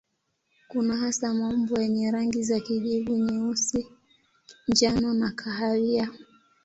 [0.67, 3.87] Kuna hasa maumbo yenye rangi za kijivu, nyeusi,
[4.69, 6.09] njano na kahawia.